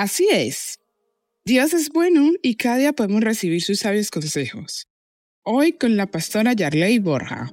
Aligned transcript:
Así 0.00 0.28
es. 0.30 0.78
Dios 1.44 1.74
es 1.74 1.88
bueno 1.88 2.30
y 2.40 2.54
cada 2.54 2.76
día 2.76 2.92
podemos 2.92 3.20
recibir 3.20 3.60
sus 3.64 3.80
sabios 3.80 4.12
consejos. 4.12 4.86
Hoy 5.42 5.72
con 5.72 5.96
la 5.96 6.06
pastora 6.06 6.52
Yarley 6.52 7.00
Borja. 7.00 7.52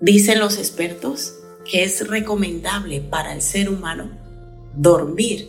Dicen 0.00 0.38
los 0.38 0.58
expertos 0.58 1.40
que 1.68 1.82
es 1.82 2.06
recomendable 2.06 3.00
para 3.00 3.34
el 3.34 3.42
ser 3.42 3.68
humano 3.68 4.16
dormir 4.76 5.48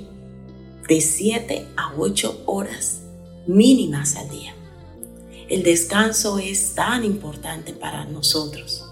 de 0.89 1.01
7 1.01 1.67
a 1.77 1.93
8 1.95 2.45
horas 2.47 3.03
mínimas 3.45 4.15
al 4.15 4.27
día. 4.31 4.55
El 5.49 5.61
descanso 5.61 6.39
es 6.39 6.73
tan 6.73 7.03
importante 7.03 7.73
para 7.73 8.05
nosotros 8.05 8.85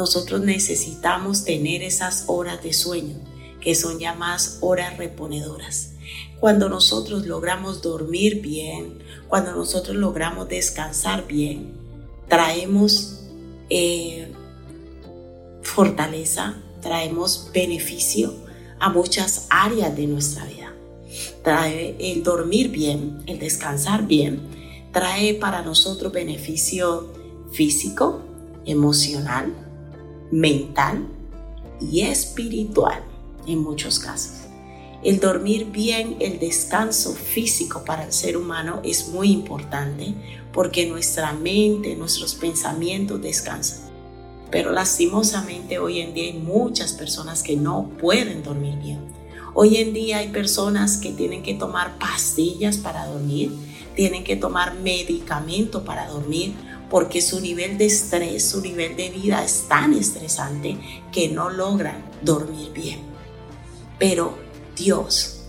nosotros 0.00 0.40
necesitamos 0.40 1.44
tener 1.44 1.82
esas 1.82 2.24
horas 2.26 2.62
de 2.62 2.72
sueño, 2.72 3.16
que 3.60 3.74
son 3.74 3.98
llamadas 3.98 4.56
horas 4.62 4.96
reponedoras. 4.96 5.90
Cuando 6.40 6.70
nosotros 6.70 7.26
logramos 7.26 7.82
dormir 7.82 8.40
bien, 8.40 9.02
cuando 9.28 9.54
nosotros 9.54 9.94
logramos 9.94 10.48
descansar 10.48 11.26
bien, 11.26 11.74
traemos 12.28 13.20
eh, 13.68 14.32
fortaleza, 15.62 16.56
traemos 16.80 17.50
beneficio 17.52 18.32
a 18.78 18.88
muchas 18.88 19.48
áreas 19.50 19.94
de 19.94 20.06
nuestra 20.06 20.46
vida. 20.46 20.72
Trae 21.44 21.94
el 21.98 22.22
dormir 22.22 22.70
bien, 22.70 23.22
el 23.26 23.38
descansar 23.38 24.06
bien, 24.06 24.40
trae 24.92 25.34
para 25.34 25.60
nosotros 25.60 26.10
beneficio 26.10 27.12
físico, 27.52 28.22
emocional, 28.64 29.66
mental 30.30 31.06
y 31.80 32.02
espiritual 32.02 33.02
en 33.46 33.62
muchos 33.62 33.98
casos. 33.98 34.40
El 35.02 35.18
dormir 35.18 35.66
bien, 35.70 36.16
el 36.20 36.38
descanso 36.38 37.14
físico 37.14 37.84
para 37.86 38.04
el 38.04 38.12
ser 38.12 38.36
humano 38.36 38.80
es 38.84 39.08
muy 39.08 39.30
importante 39.30 40.14
porque 40.52 40.86
nuestra 40.86 41.32
mente, 41.32 41.96
nuestros 41.96 42.34
pensamientos 42.34 43.22
descansan. 43.22 43.88
Pero 44.50 44.72
lastimosamente 44.72 45.78
hoy 45.78 46.00
en 46.00 46.12
día 46.12 46.24
hay 46.24 46.38
muchas 46.38 46.92
personas 46.92 47.42
que 47.42 47.56
no 47.56 47.88
pueden 47.98 48.42
dormir 48.42 48.76
bien. 48.78 48.98
Hoy 49.54 49.78
en 49.78 49.94
día 49.94 50.18
hay 50.18 50.28
personas 50.28 50.98
que 50.98 51.12
tienen 51.12 51.42
que 51.42 51.54
tomar 51.54 51.98
pastillas 51.98 52.76
para 52.76 53.06
dormir, 53.06 53.52
tienen 53.96 54.22
que 54.22 54.36
tomar 54.36 54.74
medicamento 54.74 55.82
para 55.84 56.08
dormir 56.08 56.54
porque 56.90 57.22
su 57.22 57.40
nivel 57.40 57.78
de 57.78 57.86
estrés, 57.86 58.50
su 58.50 58.60
nivel 58.60 58.96
de 58.96 59.10
vida 59.10 59.44
es 59.44 59.68
tan 59.68 59.94
estresante 59.94 60.76
que 61.12 61.28
no 61.28 61.48
logran 61.48 62.04
dormir 62.20 62.72
bien. 62.72 63.00
Pero 63.98 64.36
Dios 64.76 65.42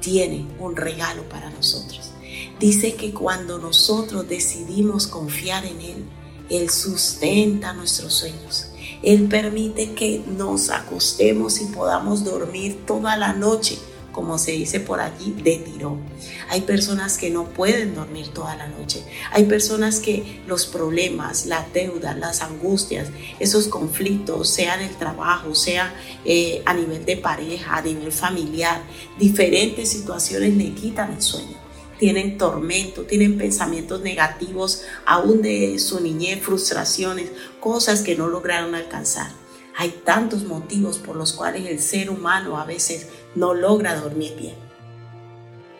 tiene 0.00 0.46
un 0.60 0.76
regalo 0.76 1.28
para 1.28 1.50
nosotros. 1.50 2.12
Dice 2.60 2.94
que 2.94 3.12
cuando 3.12 3.58
nosotros 3.58 4.28
decidimos 4.28 5.06
confiar 5.06 5.64
en 5.64 5.80
Él, 5.80 6.04
Él 6.48 6.70
sustenta 6.70 7.72
nuestros 7.72 8.14
sueños. 8.14 8.66
Él 9.02 9.28
permite 9.28 9.94
que 9.94 10.22
nos 10.26 10.70
acostemos 10.70 11.60
y 11.60 11.66
podamos 11.66 12.24
dormir 12.24 12.84
toda 12.86 13.16
la 13.16 13.32
noche 13.32 13.78
como 14.18 14.36
se 14.36 14.50
dice 14.50 14.80
por 14.80 14.98
allí, 14.98 15.32
de 15.44 15.58
tirón. 15.58 16.00
Hay 16.48 16.62
personas 16.62 17.16
que 17.18 17.30
no 17.30 17.44
pueden 17.50 17.94
dormir 17.94 18.26
toda 18.34 18.56
la 18.56 18.66
noche. 18.66 19.04
Hay 19.30 19.44
personas 19.44 20.00
que 20.00 20.40
los 20.48 20.66
problemas, 20.66 21.46
la 21.46 21.64
deuda, 21.72 22.16
las 22.16 22.42
angustias, 22.42 23.10
esos 23.38 23.68
conflictos, 23.68 24.50
sea 24.50 24.74
en 24.74 24.88
el 24.88 24.96
trabajo, 24.96 25.54
sea 25.54 25.94
eh, 26.24 26.62
a 26.66 26.74
nivel 26.74 27.04
de 27.04 27.16
pareja, 27.16 27.76
a 27.76 27.82
nivel 27.82 28.10
familiar, 28.10 28.82
diferentes 29.20 29.88
situaciones 29.88 30.56
le 30.56 30.74
quitan 30.74 31.12
el 31.12 31.22
sueño 31.22 31.56
tienen 31.96 32.38
tormento, 32.38 33.02
tienen 33.02 33.38
pensamientos 33.38 34.02
negativos, 34.02 34.82
aún 35.04 35.42
de 35.42 35.80
su 35.80 36.00
niñez, 36.00 36.40
frustraciones, 36.40 37.30
cosas 37.58 38.02
que 38.02 38.14
no 38.14 38.28
lograron 38.28 38.76
alcanzar. 38.76 39.32
Hay 39.80 39.90
tantos 40.04 40.42
motivos 40.42 40.98
por 40.98 41.14
los 41.14 41.32
cuales 41.32 41.64
el 41.66 41.78
ser 41.78 42.10
humano 42.10 42.58
a 42.58 42.64
veces 42.64 43.06
no 43.36 43.54
logra 43.54 43.94
dormir 43.94 44.34
bien. 44.36 44.56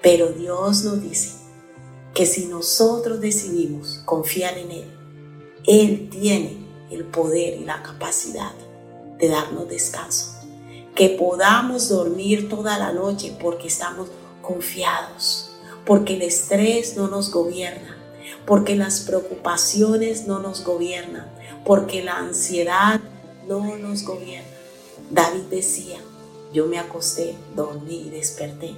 Pero 0.00 0.28
Dios 0.28 0.84
nos 0.84 1.02
dice 1.02 1.32
que 2.14 2.24
si 2.24 2.46
nosotros 2.46 3.20
decidimos 3.20 4.00
confiar 4.04 4.56
en 4.56 4.70
Él, 4.70 4.84
Él 5.66 6.08
tiene 6.10 6.58
el 6.92 7.06
poder 7.06 7.60
y 7.60 7.64
la 7.64 7.82
capacidad 7.82 8.52
de 9.18 9.28
darnos 9.28 9.68
descanso. 9.68 10.32
Que 10.94 11.08
podamos 11.08 11.88
dormir 11.88 12.48
toda 12.48 12.78
la 12.78 12.92
noche 12.92 13.36
porque 13.40 13.66
estamos 13.66 14.10
confiados, 14.42 15.50
porque 15.84 16.14
el 16.14 16.22
estrés 16.22 16.96
no 16.96 17.08
nos 17.08 17.32
gobierna, 17.32 17.98
porque 18.46 18.76
las 18.76 19.00
preocupaciones 19.00 20.28
no 20.28 20.38
nos 20.38 20.62
gobiernan, 20.62 21.26
porque 21.64 22.04
la 22.04 22.18
ansiedad 22.18 23.00
no 23.48 23.78
nos 23.78 24.04
gobierna. 24.04 24.46
David 25.10 25.44
decía, 25.50 25.98
yo 26.52 26.66
me 26.66 26.78
acosté, 26.78 27.34
dormí 27.56 28.02
y 28.06 28.10
desperté 28.10 28.74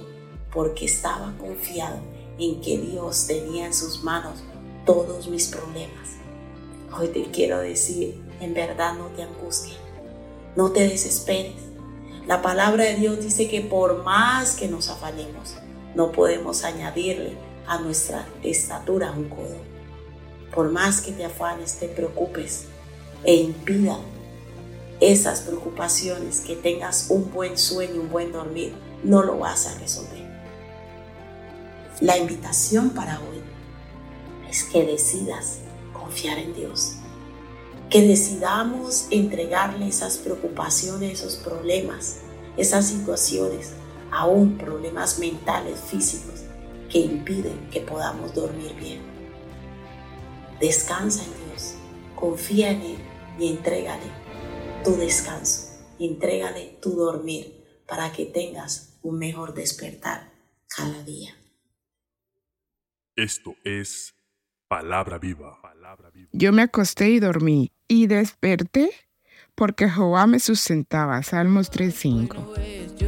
porque 0.53 0.85
estaba 0.85 1.33
confiado 1.37 1.99
en 2.39 2.61
que 2.61 2.77
Dios 2.77 3.27
tenía 3.27 3.65
en 3.65 3.73
sus 3.73 4.03
manos 4.03 4.39
todos 4.85 5.27
mis 5.27 5.47
problemas. 5.47 6.09
Hoy 6.97 7.09
te 7.09 7.23
quiero 7.31 7.59
decir, 7.59 8.21
en 8.39 8.53
verdad 8.53 8.95
no 8.95 9.07
te 9.07 9.23
angusties, 9.23 9.77
no 10.55 10.71
te 10.71 10.87
desesperes. 10.87 11.55
La 12.25 12.41
palabra 12.41 12.85
de 12.85 12.95
Dios 12.95 13.21
dice 13.21 13.49
que 13.49 13.61
por 13.61 14.03
más 14.03 14.55
que 14.55 14.67
nos 14.67 14.89
afanemos, 14.89 15.55
no 15.95 16.11
podemos 16.11 16.63
añadirle 16.63 17.37
a 17.67 17.79
nuestra 17.79 18.27
estatura 18.43 19.11
un 19.11 19.29
codo. 19.29 19.57
Por 20.53 20.71
más 20.71 21.01
que 21.01 21.11
te 21.11 21.25
afanes, 21.25 21.75
te 21.79 21.87
preocupes 21.87 22.65
e 23.23 23.35
impida 23.35 23.97
esas 25.01 25.41
preocupaciones, 25.41 26.41
que 26.41 26.55
tengas 26.55 27.07
un 27.09 27.31
buen 27.31 27.57
sueño, 27.57 28.01
un 28.01 28.09
buen 28.09 28.31
dormir, 28.31 28.75
no 29.03 29.23
lo 29.23 29.39
vas 29.39 29.65
a 29.65 29.77
resolver. 29.79 30.29
La 31.99 32.17
invitación 32.17 32.91
para 32.91 33.19
hoy 33.19 33.41
es 34.47 34.63
que 34.63 34.85
decidas 34.85 35.57
confiar 35.91 36.37
en 36.37 36.53
Dios, 36.53 36.93
que 37.89 38.07
decidamos 38.07 39.07
entregarle 39.09 39.87
esas 39.87 40.17
preocupaciones, 40.17 41.19
esos 41.19 41.35
problemas, 41.35 42.17
esas 42.55 42.87
situaciones, 42.87 43.71
aún 44.11 44.57
problemas 44.59 45.17
mentales, 45.17 45.79
físicos, 45.79 46.41
que 46.89 46.99
impiden 46.99 47.69
que 47.71 47.81
podamos 47.81 48.35
dormir 48.35 48.75
bien. 48.75 49.01
Descansa 50.59 51.23
en 51.23 51.49
Dios, 51.49 51.73
confía 52.15 52.69
en 52.69 52.81
Él 52.81 52.97
y 53.39 53.47
entrégale 53.47 54.30
tu 54.83 54.95
descanso, 54.95 55.79
entrégale 55.99 56.79
tu 56.81 56.95
dormir 56.95 57.63
para 57.87 58.11
que 58.11 58.25
tengas 58.25 58.97
un 59.01 59.19
mejor 59.19 59.53
despertar 59.53 60.31
cada 60.67 61.03
día. 61.03 61.35
Esto 63.15 63.55
es 63.63 64.15
palabra 64.67 65.19
viva. 65.19 65.59
Yo 66.31 66.51
me 66.53 66.63
acosté 66.63 67.09
y 67.09 67.19
dormí 67.19 67.71
y 67.87 68.07
desperté 68.07 68.89
porque 69.55 69.89
Jehová 69.89 70.27
me 70.27 70.39
sustentaba. 70.39 71.23
Salmos 71.23 71.71
3.5. 71.71 73.01